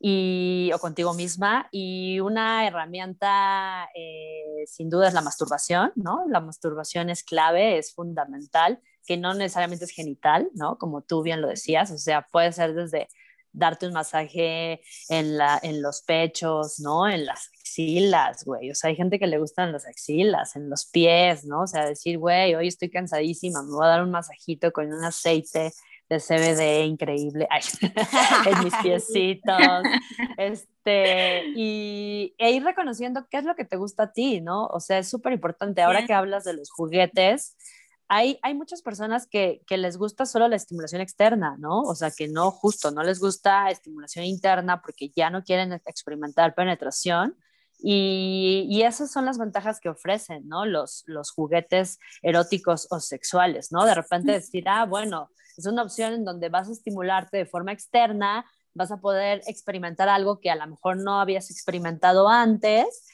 [0.00, 1.68] y, o contigo misma.
[1.70, 6.24] Y una herramienta, eh, sin duda, es la masturbación, ¿no?
[6.28, 10.78] La masturbación es clave, es fundamental, que no necesariamente es genital, ¿no?
[10.78, 13.06] Como tú bien lo decías, o sea, puede ser desde
[13.56, 17.08] darte un masaje en, la, en los pechos, ¿no?
[17.08, 18.70] En las axilas, güey.
[18.70, 21.62] O sea, hay gente que le gustan las axilas, en los pies, ¿no?
[21.62, 25.04] O sea, decir, güey, hoy estoy cansadísima, me voy a dar un masajito con un
[25.04, 25.72] aceite
[26.08, 27.62] de CBD increíble Ay,
[28.46, 29.82] en mis piecitos.
[30.36, 34.66] Este, y e ir reconociendo qué es lo que te gusta a ti, ¿no?
[34.66, 35.82] O sea, es súper importante.
[35.82, 37.56] Ahora que hablas de los juguetes,
[38.08, 41.82] hay, muchas personas que, les gusta solo la estimulación externa, ¿no?
[41.82, 46.54] O sea, que no, justo, no les gusta estimulación interna porque ya no quieren experimentar
[46.54, 47.36] penetración
[47.78, 50.64] Y, y, esas son las ventajas que ofrecen, ¿no?
[50.64, 53.84] Los, los juguetes eróticos o sexuales, ¿no?
[53.84, 57.72] De repente decir, ah, bueno, es una opción en donde vas a estimularte de forma
[57.72, 63.06] externa, vas a poder experimentar algo que a lo mejor no habías experimentado antes.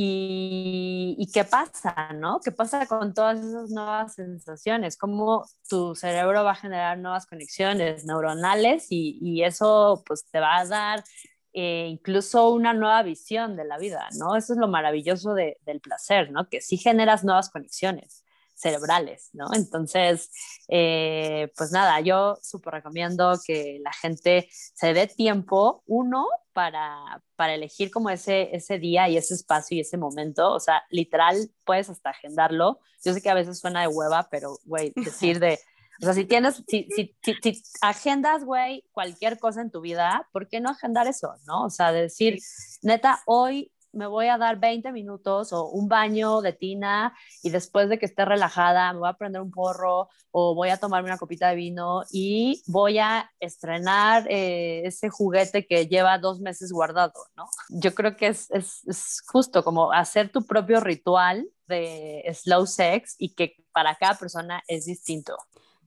[0.00, 2.38] Y, qué pasa, ¿no?
[2.38, 4.96] ¿Qué pasa con todas esas nuevas sensaciones?
[4.96, 10.66] Cómo tu cerebro va a generar nuevas conexiones neuronales y, eso pues te va a
[10.66, 11.04] dar
[11.52, 14.36] eh, incluso una nueva visión de la vida, ¿no?
[14.36, 16.48] Eso es lo maravilloso de, del placer, ¿no?
[16.48, 18.22] Que sí generas nuevas conexiones
[18.58, 19.46] cerebrales, ¿no?
[19.54, 20.30] Entonces,
[20.68, 27.54] eh, pues nada, yo súper recomiendo que la gente se dé tiempo, uno, para, para
[27.54, 31.88] elegir como ese, ese día y ese espacio y ese momento, o sea, literal, puedes
[31.88, 32.80] hasta agendarlo.
[33.04, 35.58] Yo sé que a veces suena de hueva, pero, güey, decir de
[36.00, 40.48] o sea, si tienes, si, si, si, agendas, güey, cualquier cosa en tu vida, ¿por
[40.48, 41.64] qué no agendar eso, no?
[41.64, 42.38] O sea, de decir,
[42.82, 47.88] neta, hoy me voy a dar 20 minutos o un baño de tina y después
[47.88, 51.18] de que esté relajada me voy a prender un porro o voy a tomarme una
[51.18, 57.12] copita de vino y voy a estrenar eh, ese juguete que lleva dos meses guardado,
[57.36, 57.44] ¿no?
[57.68, 63.16] Yo creo que es, es, es justo como hacer tu propio ritual de slow sex
[63.18, 65.36] y que para cada persona es distinto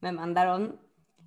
[0.02, 0.78] me mandaron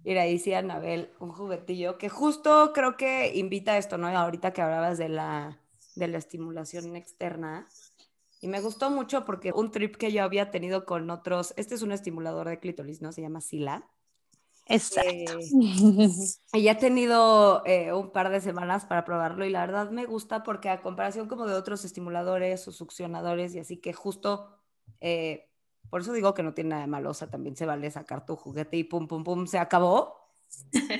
[0.03, 4.07] Iraíz y Anabel un juguetillo que justo creo que invita a esto, ¿no?
[4.07, 5.57] Ahorita que hablabas de la,
[5.95, 7.67] de la estimulación externa.
[8.41, 11.81] Y me gustó mucho porque un trip que yo había tenido con otros, este es
[11.81, 13.11] un estimulador de clítoris, ¿no?
[13.11, 13.89] Se llama Sila.
[14.67, 15.39] Exacto.
[15.39, 15.49] Eh,
[16.53, 20.05] y ya he tenido eh, un par de semanas para probarlo y la verdad me
[20.05, 24.49] gusta porque a comparación como de otros estimuladores o succionadores y así que justo
[25.01, 25.49] eh,
[25.89, 28.25] por eso digo que no tiene nada de malo, o sea, también se vale sacar
[28.25, 30.15] tu juguete y pum, pum, pum, se acabó.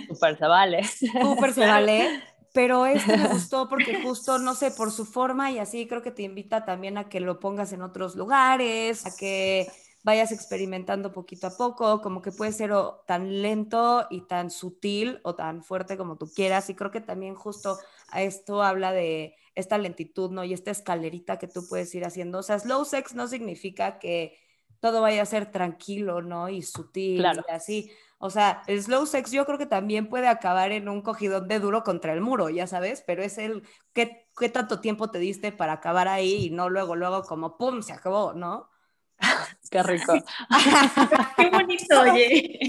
[0.08, 0.84] Súper se vale.
[0.84, 2.24] Súper se vale.
[2.56, 6.12] Pero este me gustó porque justo, no sé, por su forma y así creo que
[6.12, 9.68] te invita también a que lo pongas en otros lugares, a que
[10.04, 15.20] vayas experimentando poquito a poco, como que puede ser o tan lento y tan sutil
[15.24, 16.70] o tan fuerte como tú quieras.
[16.70, 17.78] Y creo que también justo
[18.10, 20.46] a esto habla de esta lentitud, ¿no?
[20.46, 22.40] Y esta escalerita que tú puedes ir haciendo.
[22.40, 24.38] O sea, slow sex no significa que
[24.80, 26.48] todo vaya a ser tranquilo, ¿no?
[26.48, 27.92] Y sutil y así.
[28.26, 31.60] O sea, el slow sex yo creo que también puede acabar en un cogidón de
[31.60, 33.62] duro contra el muro, ya sabes, pero es el
[33.94, 37.84] qué, qué tanto tiempo te diste para acabar ahí y no luego, luego como ¡pum!
[37.84, 38.72] se acabó, ¿no?
[39.70, 40.14] Qué rico.
[41.38, 42.60] Qué bonito, oye.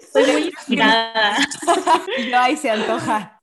[0.00, 1.38] Estoy muy inspirada.
[2.28, 3.40] Yo ahí se antoja.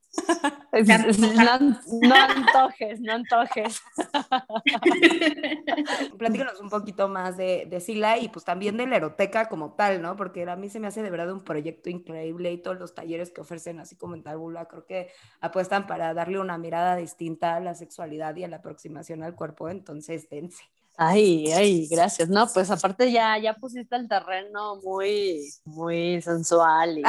[2.02, 3.82] No, antojes, no antojes.
[6.17, 10.02] Platícanos un poquito más de, de Sila y pues también de la eroteca como tal,
[10.02, 10.15] ¿no?
[10.15, 13.32] Porque a mí se me hace de verdad un proyecto increíble y todos los talleres
[13.32, 17.60] que ofrecen, así como en Talbula, creo que apuestan para darle una mirada distinta a
[17.60, 20.63] la sexualidad y a la aproximación al cuerpo, entonces dense.
[21.04, 22.30] Ay, ay, gracias.
[22.30, 27.02] No, pues aparte ya, ya pusiste el terreno muy, muy sensual y,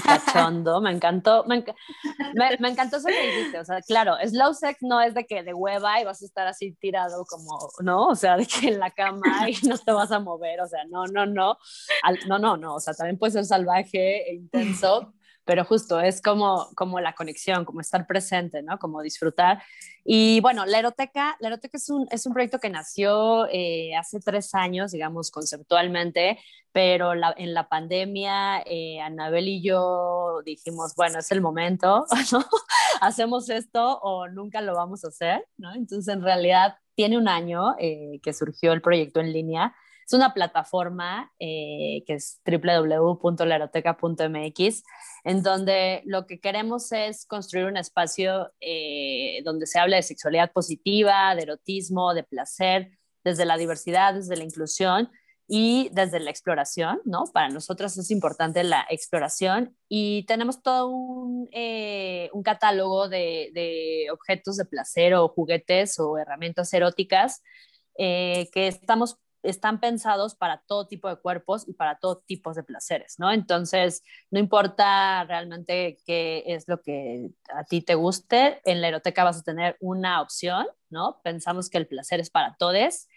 [0.00, 0.80] cachondo.
[0.80, 1.62] Me encantó, me,
[2.58, 3.58] me, encantó eso que dijiste.
[3.58, 6.46] O sea, claro, slow sex no es de que de hueva y vas a estar
[6.46, 8.06] así tirado como, ¿no?
[8.06, 10.62] O sea, de que en la cama y no te vas a mover.
[10.62, 11.58] O sea, no, no, no.
[12.26, 12.76] no, no, no.
[12.76, 15.12] O sea, también puede ser salvaje e intenso
[15.44, 18.78] pero justo es como, como la conexión, como estar presente, ¿no?
[18.78, 19.62] Como disfrutar.
[20.04, 24.20] Y bueno, la Eroteca, la Eroteca es un, es un proyecto que nació eh, hace
[24.20, 26.38] tres años, digamos, conceptualmente,
[26.72, 32.44] pero en la pandemia, eh, Anabel y yo dijimos, bueno, es el momento, ¿no?
[33.00, 35.74] Hacemos esto o nunca lo vamos a hacer, ¿no?
[35.74, 39.74] Entonces, en realidad, tiene un año eh, que surgió el proyecto en línea
[40.06, 44.82] es una plataforma eh, que es www.laeroteca.mx,
[45.24, 50.52] en donde lo que queremos es construir un espacio eh, donde se hable de sexualidad
[50.52, 55.10] positiva, de erotismo, de placer, desde la diversidad, desde la inclusión
[55.46, 57.24] y desde la exploración, ¿no?
[57.32, 64.06] Para nosotros es importante la exploración y tenemos todo un, eh, un catálogo de, de,
[64.10, 67.42] objetos de placer o juguetes o herramientas eróticas
[67.96, 73.16] que estamos están pensados para todo tipo de cuerpos y para todo tipo de placeres,
[73.18, 73.30] ¿no?
[73.30, 79.24] Entonces, no importa realmente qué es lo que a ti te guste, en la eroteca
[79.24, 81.20] vas a tener una opción, ¿no?
[81.22, 83.08] Pensamos que el placer es para todos.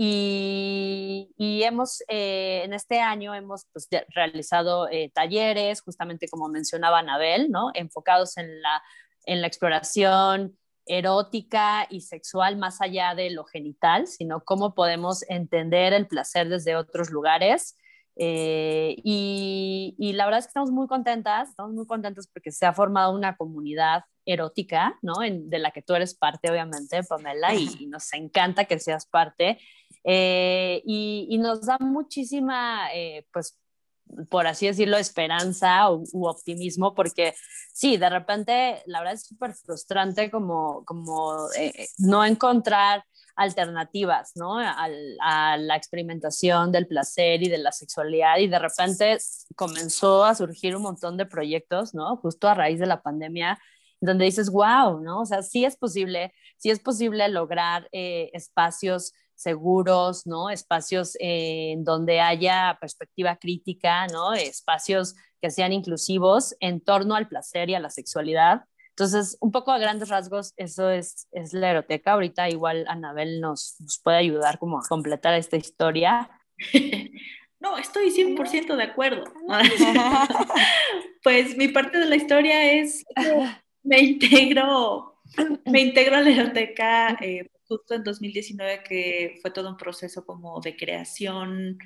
[0.00, 7.50] Y, hemos, eh, en este año hemos pues, realizado eh, talleres, justamente como mencionaba Anabel,
[7.50, 7.70] ¿no?
[7.74, 8.82] Enfocados en la,
[9.24, 10.57] en la exploración
[10.88, 16.76] erótica y sexual más allá de lo genital, sino cómo podemos entender el placer desde
[16.76, 17.76] otros lugares.
[18.20, 22.72] Eh, y, la verdad es que estamos muy contentas, estamos muy contentas porque se ha
[22.72, 25.14] formado una comunidad erótica, ¿no?
[25.20, 29.58] de la que tú eres parte, obviamente, Pamela, y, nos encanta que seas parte.
[30.02, 33.56] Eh, y, nos da muchísima, eh, pues,
[34.30, 37.34] por así decirlo, esperanza u, optimismo, porque
[37.72, 43.04] sí, de repente, la verdad es súper frustrante como, como eh, no encontrar
[43.36, 44.58] alternativas, ¿no?
[44.58, 49.18] a la experimentación del placer y de la sexualidad y de repente
[49.54, 52.16] comenzó a surgir un montón de proyectos, ¿no?
[52.16, 53.56] Justo a raíz de la pandemia,
[54.00, 55.20] donde dices, wow, ¿no?
[55.20, 60.50] O sea, sí es posible, sí es posible lograr eh, espacios seguros, ¿no?
[60.50, 64.34] Espacios en donde haya perspectiva crítica, ¿no?
[64.34, 68.64] Espacios que sean inclusivos en torno al placer y a la sexualidad
[68.98, 72.14] entonces, un poco a grandes rasgos, eso es, es la eroteca.
[72.14, 76.28] Ahorita igual Anabel nos, nos puede ayudar como a completar esta historia.
[77.60, 79.24] No, estoy 100% de acuerdo.
[81.24, 83.04] pues mi parte de la historia es
[83.82, 85.20] me integro,
[85.64, 90.60] me integro a la eroteca eh, justo en 2019, que fue todo un proceso como
[90.60, 91.78] de creación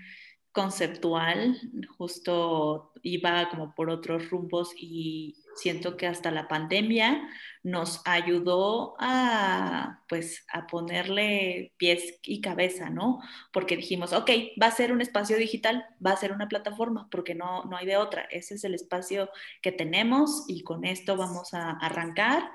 [0.52, 1.58] conceptual,
[1.96, 7.26] justo iba como por otros rumbos y siento que hasta la pandemia
[7.62, 13.20] nos ayudó a, pues, a ponerle pies y cabeza, ¿no?
[13.52, 17.34] Porque dijimos, ok, va a ser un espacio digital, va a ser una plataforma, porque
[17.34, 18.22] no, no hay de otra.
[18.30, 19.30] Ese es el espacio
[19.62, 22.50] que tenemos y con esto vamos a arrancar.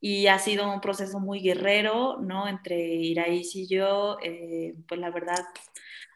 [0.00, 2.48] Y ha sido un proceso muy guerrero, ¿no?
[2.48, 5.44] Entre Iraís y yo, eh, pues la verdad,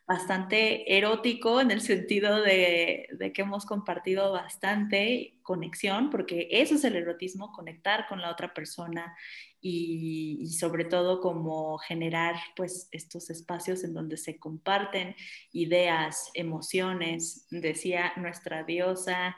[0.06, 6.96] bastante erótico en el sentido de, que hemos compartido bastante conexión, porque eso es el
[6.96, 9.16] erotismo, conectar con la otra persona
[9.60, 15.16] y, sobre todo como generar pues estos espacios en donde se comparten
[15.52, 19.36] ideas, emociones, decía nuestra diosa.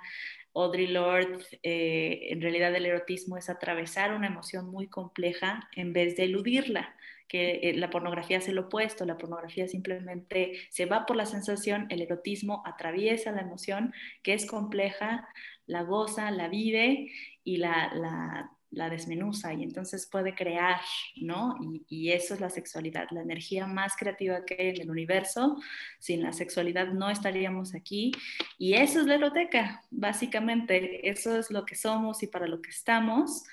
[0.57, 6.17] Audrey Lord, eh, en realidad el erotismo es atravesar una emoción muy compleja en vez
[6.17, 6.95] de eludirla
[7.29, 11.87] que eh, la pornografía es el opuesto, la pornografía simplemente se va por la sensación,
[11.91, 13.93] el erotismo atraviesa la emoción,
[14.23, 15.29] que es compleja,
[15.67, 17.11] la goza, la vive
[17.43, 20.81] y la, la, la desmenuza y entonces puede crear,
[21.17, 21.57] ¿no?
[21.61, 25.57] Y, y, eso es la sexualidad, la energía más creativa que hay en el universo.
[25.99, 28.13] Sin la sexualidad no estaríamos aquí
[28.59, 32.71] y eso es la eroteca, básicamente, eso es lo que somos y para lo que
[32.71, 33.45] estamos.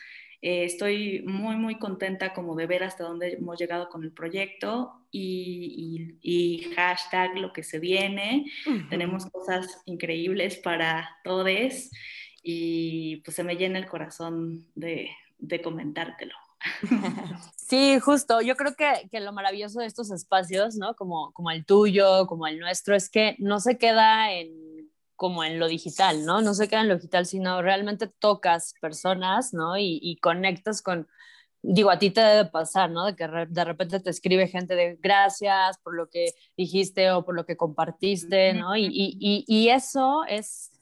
[0.42, 4.92] Eh, estoy muy, muy contenta como de ver hasta dónde hemos llegado con el proyecto
[5.10, 8.52] y, y, hashtag lo que se viene.
[8.90, 11.90] Tenemos cosas increíbles para todos
[12.44, 16.36] y pues se me llena el corazón de, de comentártelo.
[17.56, 18.42] Sí, justo.
[18.42, 20.96] Yo creo que, que, lo maravilloso de estos espacios, ¿no?
[20.96, 25.58] Como, como el tuyo, como el nuestro, es que no se queda en como en
[25.58, 26.42] lo digital, ¿no?
[26.42, 29.78] No se queda en lo digital, sino realmente tocas personas, ¿no?
[29.78, 31.08] Y, conectas con,
[31.62, 33.06] digo, a ti te debe pasar, ¿no?
[33.06, 37.36] De que de repente te escribe gente de gracias por lo que dijiste o por
[37.36, 38.76] lo que compartiste, ¿no?
[38.76, 40.73] Y, y, y eso es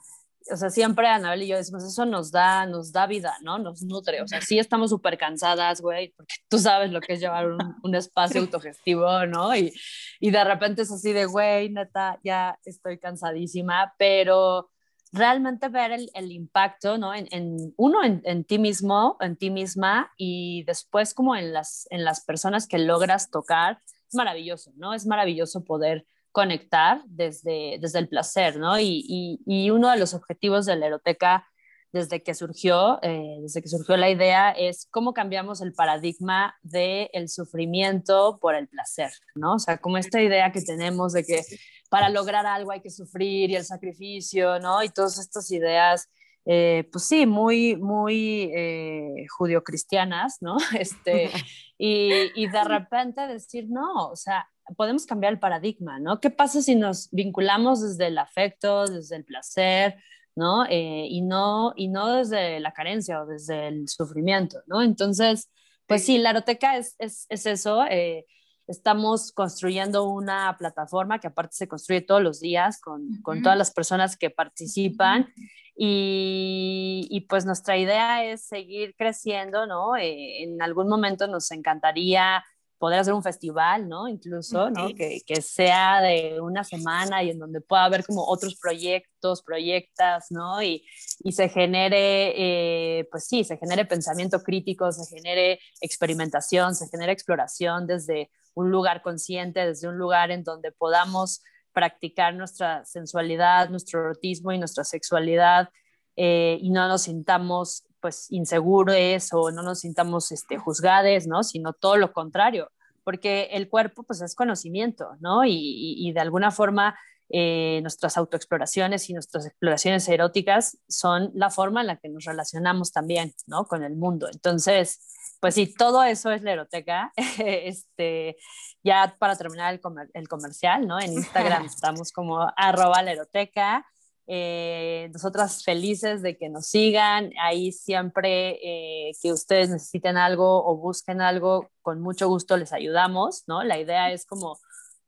[0.50, 3.60] o sea, siempre Anabel y yo decimos, eso nos da, nos da vida, ¿no?
[3.60, 7.20] Nos nutre, o sea, sí estamos súper cansadas, güey, porque tú sabes lo que es
[7.20, 9.56] llevar un, un espacio autogestivo, ¿no?
[9.56, 9.74] Y,
[10.20, 14.70] y, de repente es así de, güey, neta, ya estoy cansadísima, pero
[15.12, 17.14] realmente ver el, el impacto, ¿no?
[17.14, 21.88] En, en uno, en, en, ti mismo, en ti misma, y después como en las,
[21.92, 24.94] en las personas que logras tocar, es maravilloso, ¿no?
[24.94, 28.80] Es maravilloso poder conectar desde, desde el placer, ¿no?
[28.80, 31.46] Y, y, uno de los objetivos de la eroteca
[31.91, 37.10] desde que surgió, eh, desde que surgió la idea, es cómo cambiamos el paradigma del
[37.12, 39.56] el sufrimiento por el placer, ¿no?
[39.56, 41.41] O sea, como esta idea que tenemos de que
[41.89, 44.82] para lograr algo hay que sufrir y el sacrificio, ¿no?
[44.84, 46.10] Y todas estas ideas,
[46.46, 50.56] eh, pues sí, muy, muy eh, judio-cristianas, ¿no?
[50.80, 51.30] Este,
[51.78, 56.20] y, y de repente decir, no, o sea, podemos cambiar el paradigma, ¿no?
[56.20, 59.98] ¿Qué pasa si nos vinculamos desde el afecto, desde el placer,
[60.36, 60.66] ¿no?
[60.66, 64.82] Eh, y no y no desde la carencia o desde el sufrimiento, ¿no?
[64.82, 65.50] Entonces,
[65.88, 67.86] pues sí, la Aroteca es, es, es eso.
[67.86, 68.26] Eh,
[68.68, 73.72] estamos construyendo una plataforma que aparte se construye todos los días con, con todas las
[73.72, 75.28] personas que participan.
[75.76, 79.95] Y, y, pues nuestra idea es seguir creciendo, ¿no?
[79.95, 82.43] Eh, en algún momento nos encantaría
[82.82, 84.08] poder hacer un festival, ¿no?
[84.08, 84.88] Incluso, ¿no?
[84.96, 90.32] Que, que, sea de una semana y en donde pueda haber como otros proyectos, proyectas,
[90.32, 90.64] ¿no?
[90.64, 90.84] Y,
[91.24, 97.12] y se genere, eh, pues sí, se genere pensamiento crítico, se genere experimentación, se genere
[97.12, 104.00] exploración desde un lugar consciente, desde un lugar en donde podamos practicar nuestra sensualidad, nuestro
[104.00, 105.70] erotismo y nuestra sexualidad
[106.16, 111.43] eh, y no nos sintamos pues inseguros o no nos sintamos este, juzgades, ¿no?
[111.43, 112.72] Sino todo lo contrario,
[113.04, 115.43] porque el cuerpo pues es conocimiento, ¿no?
[115.45, 116.97] Y, de alguna forma
[117.30, 122.91] eh, nuestras autoexploraciones y nuestras exploraciones eróticas son la forma en la que nos relacionamos
[122.91, 123.66] también, ¿no?
[123.66, 124.28] Con el mundo.
[124.32, 124.99] Entonces,
[125.39, 127.14] pues sí, todo eso es la eroteca.
[127.38, 128.38] este,
[128.84, 129.82] ya para terminar el,
[130.14, 130.99] el comercial, ¿no?
[130.99, 133.86] En Instagram estamos como arroba la eroteca.
[134.28, 140.78] Eh, nosotras felices de que nos sigan, ahí siempre eh, que ustedes necesiten algo o
[140.78, 143.63] busquen algo, con mucho gusto les ayudamos, ¿no?
[143.63, 144.59] La idea es como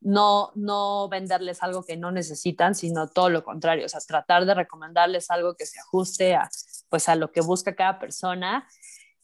[0.02, 4.56] no, no venderles algo que no necesitan, sino todo lo contrario, o sea, tratar de
[4.56, 6.50] recomendarles algo que se ajuste a,
[6.90, 8.68] pues, a lo que busca cada persona.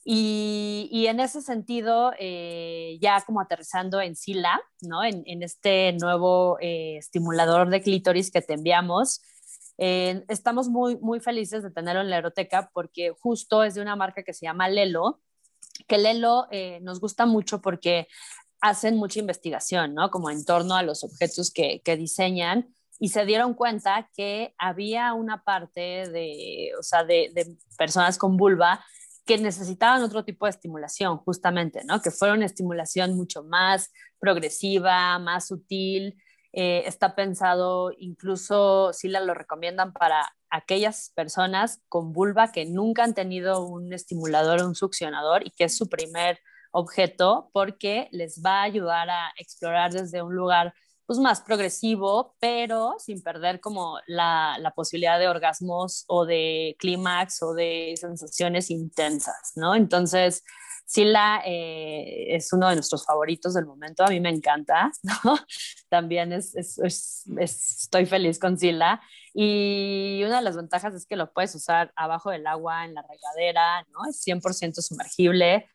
[0.05, 5.03] Y, y en ese sentido, eh, ya como aterrizando en SILA, ¿no?
[5.03, 9.21] En, en este nuevo estimulador de clítoris que te enviamos,
[9.81, 13.95] eh, estamos muy, muy felices de tenerlo en la aeroteca porque justo es de una
[13.95, 15.21] marca que se llama Lelo,
[15.87, 18.07] que Lelo eh, nos gusta mucho porque
[18.59, 20.11] hacen mucha investigación, ¿no?
[20.11, 22.67] Como en torno a los objetos que, que diseñan
[22.99, 28.35] y se dieron cuenta que había una parte de, o sea, de, de, personas con
[28.35, 28.83] vulva
[29.25, 32.01] que necesitaban otro tipo de estimulación, justamente, ¿no?
[32.01, 36.21] Que fuera una estimulación mucho más progresiva, más sutil,
[36.51, 43.03] eh, está pensado, incluso si la lo recomiendan para aquellas personas con vulva que nunca
[43.03, 46.39] han tenido un estimulador o un succionador y que es su primer
[46.71, 50.73] objeto porque les va a ayudar a explorar desde un lugar
[51.05, 57.41] pues más progresivo, pero sin perder como la, la posibilidad de orgasmos o de clímax
[57.41, 59.73] o de sensaciones intensas, ¿no?
[59.73, 60.43] Entonces,
[60.89, 64.91] Sila eh, es uno de nuestros favoritos del momento, a mí me encanta,
[65.23, 65.37] ¿no?
[65.87, 68.99] También es, estoy feliz con Sila.
[69.35, 73.03] Y una de las ventajas es que lo puedes usar abajo del agua, en la
[73.03, 73.99] regadera, ¿no?
[74.09, 75.69] Es 100% sumergible,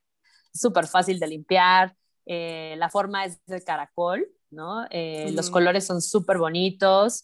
[0.52, 1.94] súper fácil de limpiar,
[2.26, 4.84] eh, la forma es de caracol, ¿no?
[4.90, 7.22] Eh, los colores son súper bonitos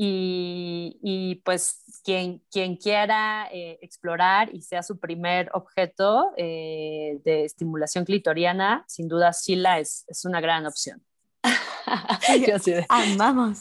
[0.00, 8.04] y, pues quien, quien quiera eh, explorar y sea su primer objeto eh, de estimulación
[8.04, 11.02] clitoriana, sin duda Sheila es, es una gran opción.
[12.88, 13.58] Amamos.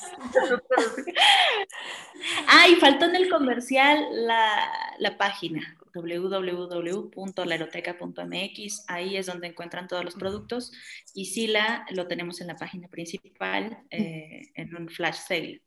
[2.47, 10.05] ah, y faltó en el comercial la, la página www.laeroteca.mx, ahí es donde encuentran todos
[10.05, 10.71] los productos
[11.15, 15.63] y Sila lo tenemos en la página principal eh, en un flash sale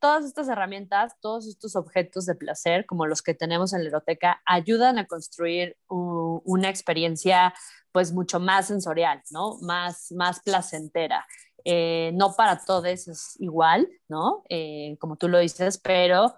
[0.00, 4.42] todas estas herramientas, todos estos objetos de placer, como los que tenemos en la eroteca,
[4.44, 7.54] ayudan a construir una experiencia
[7.92, 9.58] pues mucho más sensorial, ¿no?
[9.62, 11.26] Más, más placentera.
[11.64, 14.44] Eh, no para todos es igual, ¿no?
[14.48, 16.36] Eh, como tú lo dices, pero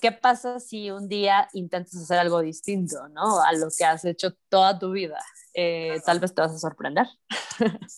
[0.00, 3.42] ¿qué pasa si un día intentas hacer algo distinto, ¿no?
[3.42, 5.18] A lo que has hecho toda tu vida.
[5.52, 7.06] Eh, tal vez te vas a sorprender.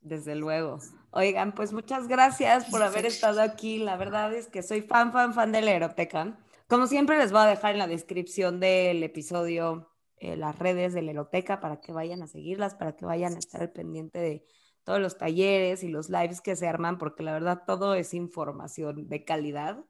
[0.00, 0.78] Desde luego.
[1.18, 3.78] Oigan, pues muchas gracias por haber estado aquí.
[3.78, 6.38] La verdad es que soy fan, fan, fan de la Eroteca.
[6.68, 11.02] Como siempre, les voy a dejar en la descripción del episodio eh, las redes de
[11.02, 14.46] la Eroteca para que vayan a seguirlas, para que vayan a estar al pendiente de
[14.84, 19.08] todos los talleres y los lives que se arman, porque la verdad todo es información
[19.08, 19.84] de calidad.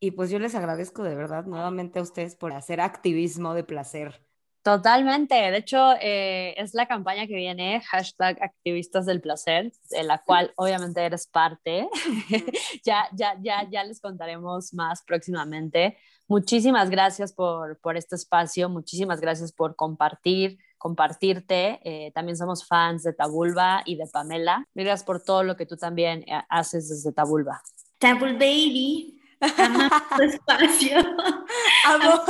[0.00, 4.26] Y pues yo les agradezco de verdad nuevamente a ustedes por hacer activismo de placer
[4.62, 5.34] Totalmente.
[5.34, 10.52] De hecho, eh, es la campaña que viene, hashtag activistas del placer, de la cual
[10.56, 11.88] obviamente eres parte.
[12.84, 15.98] ya, ya, ya, ya les contaremos más próximamente.
[16.28, 21.80] Muchísimas gracias por, por este espacio, muchísimas gracias por compartir, compartirte.
[21.82, 24.64] Eh, también somos fans de Tabulba y de Pamela.
[24.74, 27.60] Gracias por todo lo que tú también eh, haces desde Tabulba.
[27.98, 29.21] Tabul Baby.
[29.58, 30.98] Amo tu espacio.
[31.84, 32.24] Amo,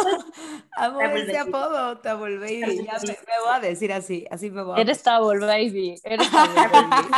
[0.76, 2.86] amo ese apodo, Tabul Baby.
[2.86, 6.30] Ya me, me, voy a decir así, así me voy a Eres Tabul Baby, eres
[6.32, 7.08] Tabul Baby.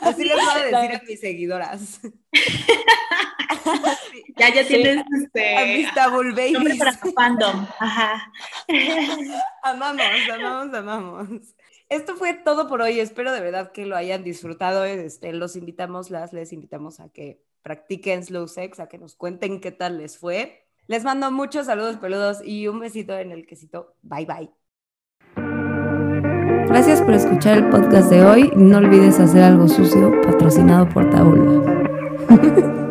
[0.00, 2.00] Así les voy a decir a mis seguidoras.
[4.38, 5.24] Ya, ya tienes sí.
[5.24, 5.56] este.
[5.58, 6.78] A mis Tabul Babies.
[6.78, 7.66] para tu fandom.
[7.78, 8.32] Ajá.
[9.62, 11.28] Amamos, amamos, amamos.
[11.90, 13.00] Esto fue todo por hoy.
[13.00, 14.86] Espero de verdad que lo hayan disfrutado.
[14.86, 19.60] Este, los invitamos, las les invitamos a que practiquen slow sex, a que nos cuenten
[19.60, 20.66] qué tal les fue.
[20.86, 23.94] Les mando muchos saludos peludos y un besito en el quesito.
[24.02, 24.50] Bye bye.
[26.66, 28.52] Gracias por escuchar el podcast de hoy.
[28.56, 32.78] No olvides hacer algo sucio patrocinado por Tabula.